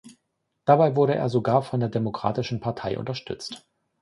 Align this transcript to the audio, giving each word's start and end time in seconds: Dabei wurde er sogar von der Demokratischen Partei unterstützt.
Dabei 0.65 0.95
wurde 0.95 1.13
er 1.13 1.29
sogar 1.29 1.61
von 1.61 1.79
der 1.79 1.89
Demokratischen 1.89 2.59
Partei 2.59 2.97
unterstützt. 2.97 3.67